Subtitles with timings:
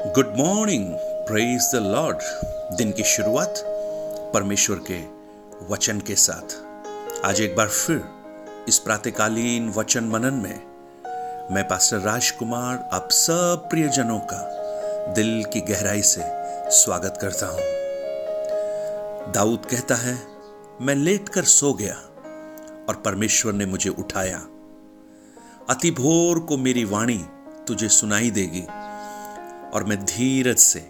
[0.00, 0.86] Good morning
[1.26, 2.18] praise the Lord
[2.76, 3.54] दिन की शुरुआत
[4.34, 4.98] परमेश्वर के
[5.74, 6.54] वचन के साथ।
[7.24, 8.02] आज एक बार फिर
[8.68, 16.02] इस प्रातकालीन वचन मनन में मैं पास्टर राजकुमार, आप सब प्रियजनों का दिल की गहराई
[16.02, 16.22] से
[16.70, 17.60] स्वागत करता हूँ।
[19.32, 20.18] दाऊद कहता है,
[20.80, 21.94] मैं लेट कर सो गया
[22.88, 24.38] और परमेश्वर ने मुझे उठाया।
[25.70, 27.24] अति भोर को मेरी वाणी
[27.66, 28.66] तुझे सुनाई देगी।
[29.74, 30.80] और मैं धीरज से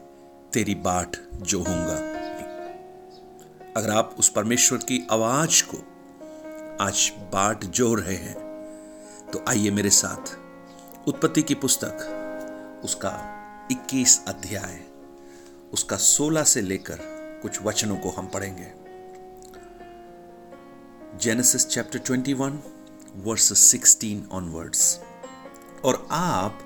[0.52, 1.96] तेरी बाट जोहूँगा।
[3.76, 5.76] अगर आप उस परमेश्वर की आवाज़ को
[6.80, 8.34] आज बाट जो रहे हैं
[9.32, 10.38] तो आइए मेरे साथ
[11.08, 13.12] उत्पत्ति की पुस्तक, उसका
[13.72, 14.80] 21 अध्याय,
[15.72, 16.98] उसका 16 से लेकर
[17.42, 18.72] कुछ वचनों को हम पढ़ेंगे।
[21.18, 22.58] जेनेसिस चैप्टर 21
[23.16, 25.00] वर्स 16 ऑनवर्ड्स
[25.84, 26.58] और आप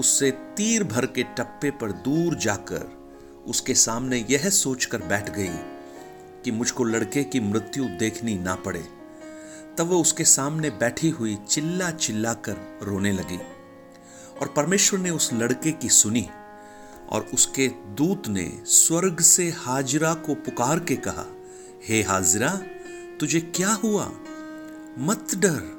[0.00, 2.98] उससे तीर भर के टप्पे पर दूर जाकर
[3.46, 5.48] उसके सामने यह सोचकर बैठ गई
[6.44, 8.84] कि मुझको लड़के की मृत्यु देखनी ना पड़े।
[9.78, 13.38] तब वह उसके सामने बैठी हुई चिल्ला चिल्ला कर रोने लगी
[14.40, 16.28] और परमेश्वर ने उस लड़के की सुनी
[17.10, 21.26] और उसके दूत ने स्वर्ग से हाजरा को पुकार के कहा
[21.84, 22.60] हे hey, हाजरा
[23.20, 24.12] तुझे क्या हुआ?
[24.98, 25.78] मत डर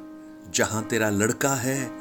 [0.54, 1.92] जहाँ तेरा लड़का है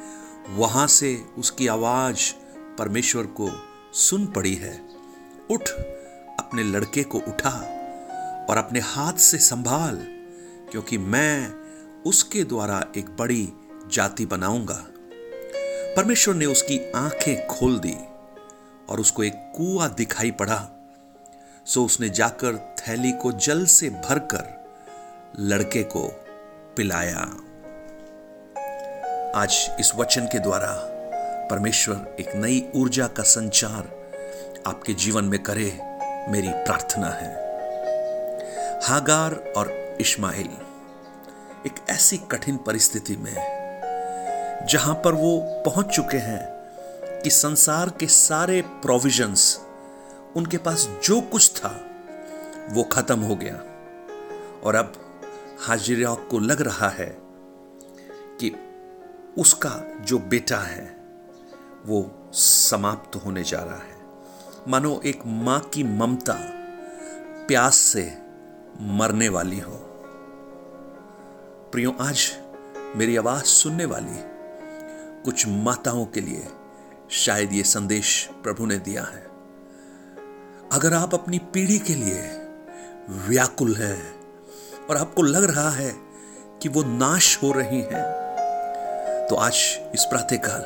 [0.47, 2.33] वहाँ से उसकी आवाज़
[2.77, 3.49] परमेश्वर को
[3.93, 4.89] सुन पड़ी है।
[5.51, 5.69] उठ,
[6.39, 7.75] अपने लड़के को उठा
[8.49, 9.95] और अपने हाथ से संभाल,
[10.71, 11.53] क्योंकि मैं
[12.05, 13.53] उसके द्वारा एक बड़ी
[13.87, 14.85] जाति बनाऊँगा।
[15.95, 17.97] परमेश्वर ने उसकी आँखें खोल दी
[18.89, 20.69] और उसको एक कुआ दिखाई पड़ा।
[21.65, 24.73] सो उसने जाकर थैली को जल से भरकर
[25.39, 26.07] लड़के को
[26.77, 27.35] पिलाया।
[29.35, 30.67] आज इस वचन के द्वारा
[31.51, 33.89] परमेश्वर एक नई ऊर्जा का संचार
[34.67, 35.79] आपके जीवन में करे,
[36.29, 37.35] मेरी प्रार्थना है।
[38.83, 40.49] हागार और इस्माइल
[41.65, 43.35] एक ऐसी कठिन परिस्थिति में,
[44.69, 46.49] जहाँ पर वो पहुँच चुके हैं
[47.21, 49.59] कि संसार के सारे प्रोविजंस
[50.35, 51.79] उनके पास जो कुछ था,
[52.69, 53.55] वो खत्म हो गया।
[54.63, 54.93] और अब
[55.61, 57.28] हाजिरा को लग रहा है
[59.39, 61.03] उसका जो बेटा है,
[61.85, 64.01] वो समाप्त होने जा रहा है।
[64.67, 66.37] मानो एक माँ की ममता
[67.47, 68.17] प्यास से
[68.81, 69.85] मरने वाली हो।
[71.71, 72.37] प्रियो, आज
[72.95, 74.19] मेरी आवाज़ सुनने वाली
[75.23, 76.47] कुछ माताओं के लिए
[77.09, 79.27] शायद ये संदेश प्रभु ने दिया है।
[80.71, 82.47] अगर आप अपनी पीढ़ी के लिए
[83.09, 84.19] व्याकुल हैं
[84.89, 85.95] और आपको लग रहा है
[86.61, 88.28] कि वो नाश हो रही हैं
[89.29, 89.55] तो आज
[89.93, 90.63] इस प्रातःकाल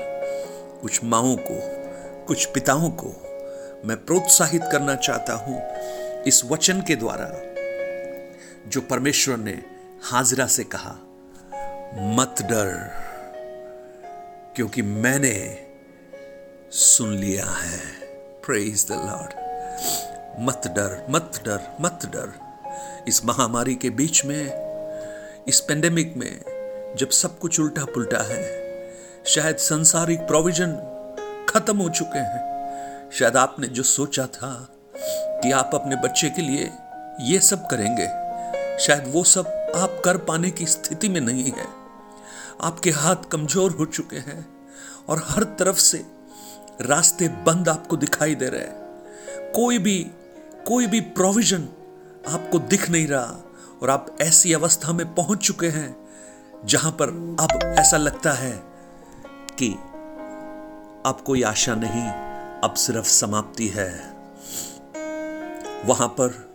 [0.82, 1.56] कुछ माओ को,
[2.26, 3.08] कुछ पिताओं को
[3.86, 5.62] मैं प्रोत्साहित करना चाहता हूँ
[6.24, 7.28] इस वचन के द्वारा,
[8.70, 9.64] जो परमेश्वर ने
[10.04, 10.96] हाजरा से कहा,
[12.16, 12.72] मत डर,
[14.56, 15.36] क्योंकि मैंने
[16.72, 17.80] सुन लिया है।
[18.46, 19.34] प्रेज द लॉर्ड
[20.40, 22.34] मत डर मत डर मत डर।
[23.08, 24.44] इस महामारी के बीच में,
[25.48, 26.53] इस पेंडेमिक में
[26.98, 28.42] जब सब कुछ उल्टा पुल्टा है।
[29.26, 30.74] शायद संसारिक प्रोविज़न
[31.50, 36.72] खत्म हो चुके हैं। शायद आपने जो सोचा था कि आप अपने बच्चे के लिए
[37.22, 38.08] ये सब करेंगे,
[38.80, 41.68] शायद वो सब आप कर पाने की स्थिति में नहीं है।
[42.62, 44.46] आपके हाथ कमज़ोर हो चुके हैं
[45.10, 46.06] और हर तरफ़ से
[46.82, 50.12] रास्ते बंद आपको दिखाई दे रहे हैं। कोई भी
[50.68, 51.68] कोई भी प्रोविज़न
[52.28, 53.44] आपको दिख नहीं रहा
[53.82, 56.03] और आप ऐसी अवस्था में पहुँच चुके हैं
[56.66, 57.10] जहाँ पर
[57.40, 58.52] अब ऐसा लगता है
[59.60, 59.70] कि
[61.06, 62.08] अब कोई आशा नहीं,
[62.62, 63.90] अब सिर्फ़ समाप्ति है।
[65.86, 66.54] वहाँ पर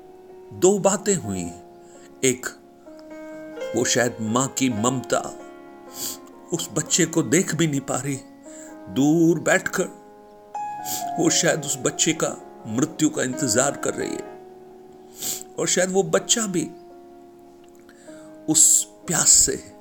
[0.53, 1.45] दो बातें हुई।
[2.25, 2.47] एक,
[3.77, 5.21] वो शायद माँ की ममता
[6.53, 8.17] उस बच्चे को देख भी नहीं पा रही।
[8.91, 9.97] दूर बैठकर
[11.19, 14.37] वो शायद उस बच्चे का मृत्यु का इंतज़ार कर रही है।
[15.59, 16.71] और शायद वो बच्चा भी
[18.49, 19.78] उस प्यास से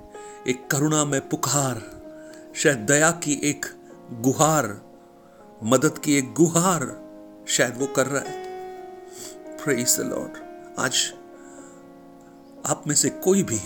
[0.47, 1.81] एक करुणा में पुकार,
[2.55, 3.65] शायद दया की एक
[4.11, 4.81] गुहार,
[5.63, 6.85] मदद की एक गुहार
[7.47, 8.47] शायद वो कर रहा है।
[9.99, 10.37] लॉर्ड
[10.79, 11.13] आज
[12.65, 13.59] आप में से कोई भी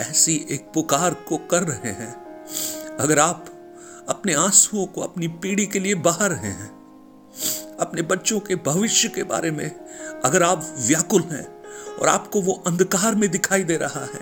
[0.00, 2.14] ऐसी एक पुकार को कर रहे हैं,
[2.96, 3.46] अगर आप
[4.08, 6.70] अपने आंसुओं को अपनी पीढ़ी के लिए बहा रहे हैं,
[7.80, 9.70] अपने बच्चों के भविष्य के बारे में
[10.24, 11.57] अगर आप व्याकुल हैं
[11.98, 14.20] और आपको वो अंधकार में दिखाई दे रहा है।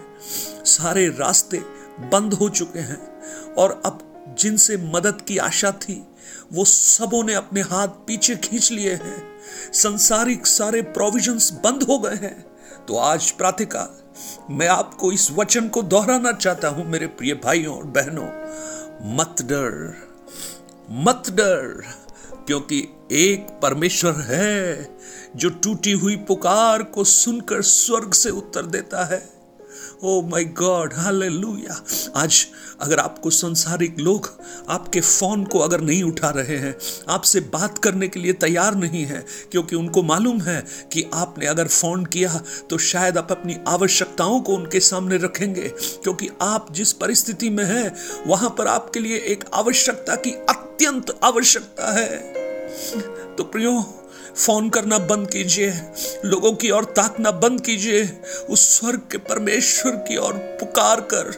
[0.65, 1.59] सारे रास्ते
[2.01, 3.23] बंद हो चुके हैं
[3.55, 4.03] और अब
[4.39, 6.07] जिनसे मदद की आशा थी,
[6.53, 9.41] वो सबों ने अपने हाथ पीछे खींच लिए हैं।
[9.73, 12.57] संसारिक सारे प्रोविजंस बंद हो गए हैं।
[12.89, 14.07] तो आज प्रातिका,
[14.51, 18.29] मैं आपको इस वचन को दोहराना चाहता हूँ, मेरे प्रिय भाइयों और बहनों।
[19.17, 19.95] मत डर
[20.91, 21.83] मत डर।
[22.47, 22.79] क्योंकि
[23.13, 24.99] एक परमेश्वर है
[25.37, 29.25] जो टूटी हुई पुकार को सुनकर स्वर्ग से उत्तर देता है।
[30.05, 31.83] ओ माय गॉड हालेलुया
[32.17, 32.47] आज
[32.81, 34.29] अगर आपको संसारिक लोग
[34.69, 36.75] आपके फ़ोन को अगर नहीं उठा रहे हैं,
[37.09, 40.61] आपसे बात करने के लिए तैयार नहीं है, क्योंकि उनको मालूम है
[40.93, 42.41] कि आपने अगर फ़ोन किया
[42.71, 47.95] तो शायद आप अपनी आवश्यकताओं को उनके सामने रखेंगे, क्योंकि आप जिस परिस्थिति में हैं,
[48.27, 50.35] वहाँ पर आपके लिए एक आवश्यकता की
[50.77, 52.17] अत्यंत आवश्यकता है।
[53.37, 53.73] तो प्रियो,
[54.37, 55.71] फ़ोन करना बंद कीजिए,
[56.25, 58.03] लोगों की ओर ताकना बंद कीजिए,
[58.51, 61.31] उस स्वर्ग के परमेश्वर की ओर पुकार कर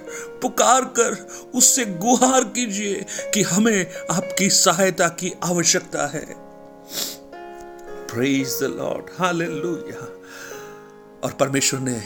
[0.42, 1.14] पुकार कर,
[1.54, 3.04] उससे गुहार कीजिए
[3.34, 6.24] कि हमें आपकी सहायता की आवश्यकता है।
[8.10, 10.02] प्रेज द लॉर्ड हालेलुया
[11.24, 12.00] और परमेश्वर ने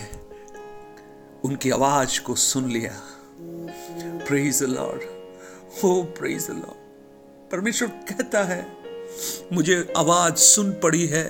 [1.44, 2.94] उनकी आवाज़ को सुन लिया।
[4.28, 5.10] प्रेज द लॉर्ड
[5.82, 6.81] हो प्रेज द लॉर्ड
[7.52, 8.66] परमेश्वर कहता है
[9.52, 11.24] मुझे आवाज़ सुन पड़ी है।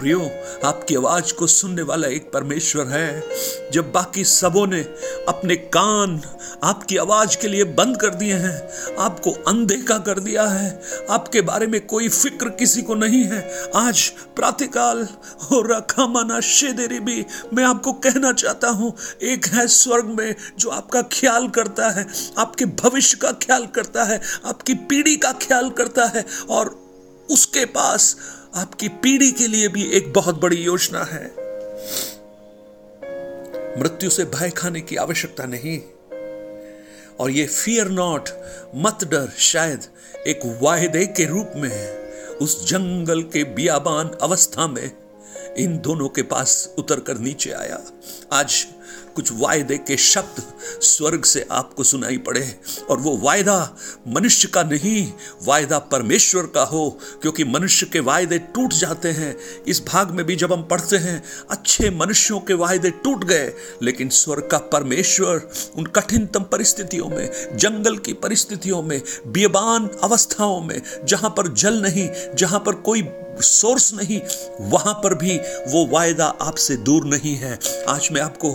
[0.00, 0.20] प्रियो,
[0.64, 3.22] आपकी आवाज़ को सुनने वाला एक परमेश्वर है,
[3.72, 4.80] जब बाकी सबों ने
[5.28, 6.20] अपने कान
[6.64, 10.70] आपकी आवाज़ के लिए बंद कर दिए हैं, आपको अनदेखा कर दिया है,
[11.10, 13.42] आपके बारे में कोई फ़िक्र किसी को नहीं है,
[13.76, 15.06] आज प्रातकाल
[15.42, 17.24] हो रखा माना शेदेरी भी
[17.54, 22.06] मैं आपको कहना चाहता हूँ, एक है स्वर्ग में जो आपका ख्याल करता है,
[22.38, 26.78] आपके भविष्य का ख्याल करता है, आपकी पीढ़ी का ख्याल करता है, और
[27.28, 28.14] उसके पास
[28.54, 31.24] आपकी पीढ़ी के लिए भी एक बहुत बड़ी योजना है।
[33.80, 35.80] मृत्यु से भय खाने की आवश्यकता नहीं।
[37.20, 38.28] और ये फियर नॉट
[38.74, 39.84] मत डर, शायद
[40.26, 44.96] एक वायदे के रूप में उस जंगल के बियाबान अवस्था में
[45.58, 47.80] इन दोनों के पास उतर कर नीचे आया।
[48.32, 48.66] आज
[49.14, 50.42] कुछ वायदे के शब्द
[50.82, 53.76] स्वर्ग से आपको सुनाई पड़े और वो वायदा
[54.08, 55.12] मनुष्य का नहीं,
[55.44, 59.36] वायदा परमेश्वर का हो, क्योंकि मनुष्य के वायदे टूट जाते हैं।
[59.68, 63.52] इस भाग में भी जब हम पढ़ते हैं, अच्छे मनुष्यों के वायदे टूट गए,
[63.82, 70.82] लेकिन स्वर्ग का परमेश्वर उन कठिनतम परिस्थितियों में, जंगल की परिस्थितियों में बेबान अवस्थाओं में,
[71.04, 73.02] जहाँ पर जल नहीं, जहाँ पर कोई
[73.42, 74.20] सोर्स नहीं,
[74.60, 75.36] वहाँ पर भी
[75.68, 77.58] वो वायदा आपसे दूर नहीं है।
[77.88, 78.52] आज मैं आपको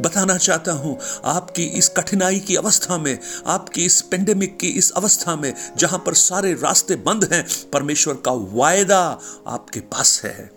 [0.00, 5.36] बताना चाहता हूँ, आपकी इस कठिनाई की अवस्था में, आपकी इस पेंडेमिक की इस अवस्था
[5.36, 9.00] में, जहाँ पर सारे रास्ते बंद हैं, परमेश्वर का वायदा
[9.46, 10.50] आपके पास है।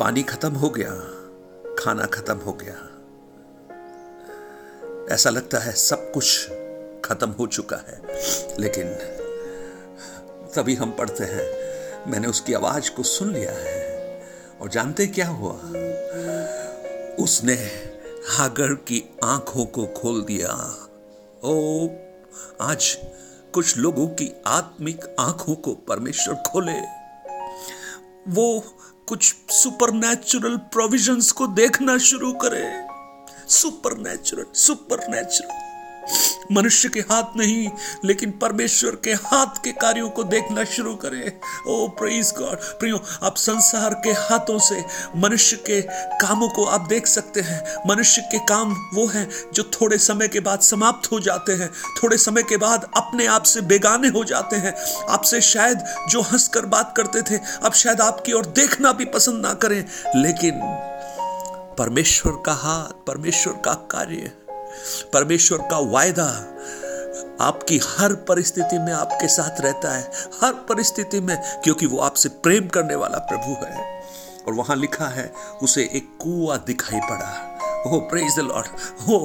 [0.00, 0.90] पानी खत्म हो गया,
[1.78, 2.74] खाना खत्म हो गया।
[5.14, 6.48] ऐसा लगता है सब कुछ
[7.04, 8.00] खत्म हो चुका है,
[8.60, 8.86] लेकिन
[10.56, 11.66] तभी हम पढ़ते हैं।
[12.10, 13.86] मैंने उसकी आवाज़ को सुन लिया है।
[14.60, 15.52] और जानते क्या हुआ?
[17.24, 17.54] उसने
[18.28, 20.48] हागर की आँखों को खोल दिया।
[21.44, 21.88] ओ
[22.60, 22.98] आज
[23.54, 26.80] कुछ लोगों की आत्मिक आँखों को परमेश्वर खोले।
[28.28, 28.64] वो
[29.08, 29.90] कुछ सुपर
[30.56, 32.86] प्रोविजंस को देखना शुरू करे।
[33.48, 35.65] सुपर नेचुरल सुपर नेचुरल
[36.52, 37.68] मनुष्य के हाथ नहीं,
[38.04, 41.32] लेकिन परमेश्वर के हाथ के कार्यों को देखना शुरू करें।
[41.68, 44.84] ओ प्रेज गॉड प्रियो, आप संसार के हाथों से
[45.16, 45.80] मनुष्य के
[46.20, 50.40] कामों को आप देख सकते हैं। मनुष्य के काम वो हैं जो थोड़े समय के
[50.40, 51.70] बाद समाप्त हो जाते हैं।
[52.02, 54.74] थोड़े समय के बाद अपने आप से बेगाने हो जाते हैं।
[55.10, 59.54] आपसे शायद जो हंसकर बात करते थे, अब शायद आपकी ओर देखना भी पसंद ना
[59.54, 59.84] करें।
[60.16, 60.60] लेकिन
[61.78, 64.32] परमेश्वर का हाथ, परमेश्वर का कार्य
[65.12, 66.52] परमेश्वर का वायदा
[67.40, 70.10] आपकी हर परिस्थिति में आपके साथ रहता है,
[70.42, 74.02] हर परिस्थिति में, क्योंकि वो आपसे प्रेम करने वाला प्रभु है।
[74.46, 77.55] और वहाँ लिखा है, उसे एक कुआ दिखाई पड़ा।
[77.94, 78.66] प्रेज द लॉर्ड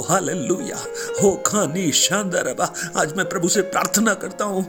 [0.10, 0.78] हालेलुया
[1.46, 2.48] खानी शानदार
[2.98, 4.64] आज मैं प्रभु से प्रार्थना करता हूँ।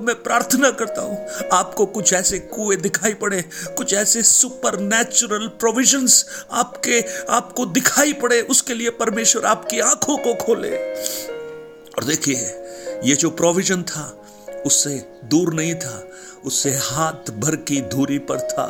[0.00, 3.42] मैं प्रार्थना करता हूँ। आपको कुछ ऐसे कुएँ दिखाई पड़े,
[3.76, 10.34] कुछ ऐसे सुपर नेचुरल प्रोविजंस आपके, आपको दिखाई पड़े, उसके लिए परमेश्वर आपकी आँखों को
[10.34, 10.76] खोले।
[11.90, 12.62] और देखिए,
[13.04, 14.19] ये जो प्रोविज़न था
[14.66, 16.02] उससे दूर नहीं था,
[16.44, 18.64] उससे हाथ भर की दूरी पर था।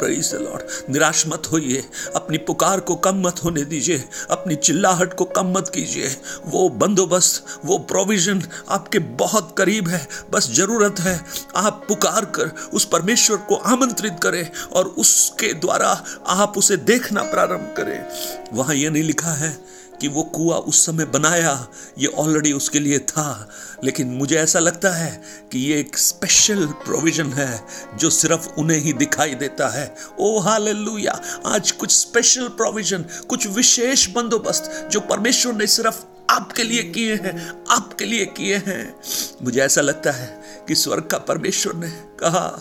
[0.00, 1.82] प्रेज द लॉर्ड, निराश मत होइए,
[2.16, 6.08] अपनी पुकार को कम मत होने दीजिए, अपनी चिल्लाहट को कम मत कीजिए।
[6.46, 11.18] वो बंदोबस्त, वो प्रोविज़न आपके बहुत करीब है, बस ज़रूरत है
[11.56, 15.88] आप पुकार कर, उस परमेश्वर को आमंत्रित करें और उसके द्वारा
[16.26, 19.56] आप उसे देखना प्रारंभ करें। वहाँ यह नहीं लिखा है
[20.00, 23.50] कि वो कुआ उस समय बनाया, ये ऑलरेडी उसके लिए था।
[23.84, 27.64] लेकिन मुझे ऐसा लगता है कि ये एक स्पेशल प्रोविज़न है,
[27.98, 34.08] जो सिर्फ़ उन्हें ही दिखाई देता है। ओ हालेलुया आज कुछ स्पेशल प्रोविज़न कुछ विशेष
[34.08, 39.00] बंदोबस्त, जो परमेश्वर ने सिर्फ़ आपके लिए किए हैं, आपके लिए किए हैं।
[39.42, 42.60] मुझे ऐसा लगता है कि स्वर्ग का परमेश्वर ने कहा,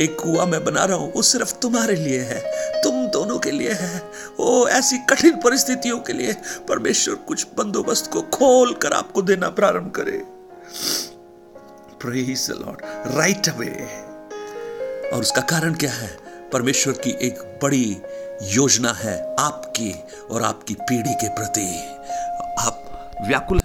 [0.00, 2.40] एक कुआ मैं बना रहा हूँ, वो सिर्फ़ तुम्हारे लिए है।
[2.82, 2.97] तुम
[3.38, 4.02] दोनों के लिए है।
[4.40, 6.36] वो ऐसी कठिन परिस्थितियों के लिए
[6.68, 10.22] परमेश्वर कुछ बंदोबस्त को खोल कर आपको देना प्रारंभ करे।
[12.54, 12.80] लॉर्ड
[13.16, 13.86] राइट अवे
[15.10, 16.16] और उसका कारण क्या है?
[16.52, 17.96] परमेश्वर की एक बड़ी
[18.42, 19.94] योजना है आपकी
[20.30, 21.94] और आपकी पीढ़ी के प्रति।
[22.58, 22.84] आप
[23.26, 23.58] व्याकुल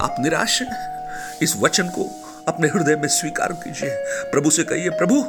[0.00, 2.10] आप निराश हैं। इस वचन को
[2.48, 3.90] अपने हृदय में स्वीकार कीजिए।
[4.32, 5.24] प्रभु से कहिए, प्रभु,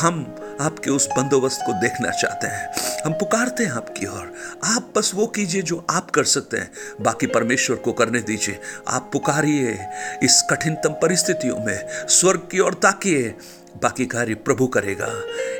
[0.00, 5.12] हम आपके उस बंदोबस्त को देखना चाहते हैं। हम पुकारते हैं आपकी ओर। आप बस
[5.14, 9.86] वो कीजिए जो आप कर सकते हैं। बाकी परमेश्वर को करने दीजिए। आप पुकारिए
[10.22, 13.34] इस कठिनतम परिस्थितियों में, स्वर्ग की ओर ताकिए।
[13.82, 15.06] बाकी कार्य प्रभु करेगा।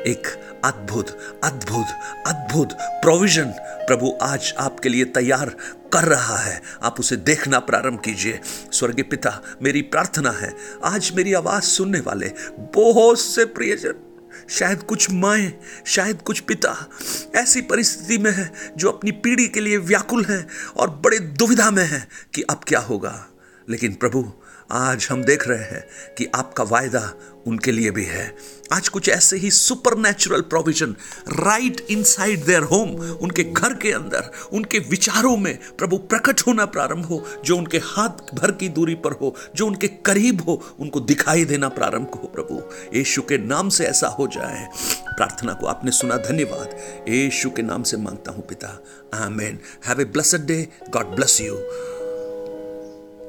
[0.03, 0.27] एक
[0.65, 1.87] अद्भुत अद्भुत
[2.27, 5.49] अद्भुत प्रोविज़न प्रभु आज आपके लिए तैयार
[5.93, 8.41] कर रहा है। आप उसे देखना प्रारंभ कीजिए।
[8.73, 10.55] स्वर्गीय पिता, मेरी प्रार्थना है।
[10.85, 14.10] आज मेरी आवाज़ सुनने वाले बहुत से प्रियजन
[14.51, 15.53] शायद कुछ माए,
[15.87, 16.89] शायद कुछ पिता
[17.35, 21.85] ऐसी परिस्थिति में है जो अपनी पीढ़ी के लिए व्याकुल हैं और बड़े दुविधा में
[21.85, 23.27] हैं कि अब क्या होगा।
[23.69, 24.33] लेकिन प्रभु,
[24.73, 27.15] आज हम देख रहे हैं कि आपका वायदा
[27.47, 28.37] उनके लिए भी है।
[28.73, 29.51] आज कुछ ऐसे ही
[29.99, 30.97] supernatural provision
[31.29, 37.05] right inside their home उनके घर के अंदर, उनके विचारों में प्रभु प्रकट होना प्रारंभ
[37.05, 41.45] हो, जो उनके हाथ भर की दूरी पर हो, जो उनके करीब हो, उनको दिखाई
[41.45, 42.63] देना प्रारंभ हो प्रभु।
[42.97, 44.69] यीशु के नाम से ऐसा हो जाए।
[45.09, 46.77] प्रार्थना को आपने सुना, धन्यवाद।
[47.09, 48.83] यीशु के नाम से माँगता हूँ पिता,
[49.15, 49.59] amen.
[49.87, 51.57] Have a blessed day God bless you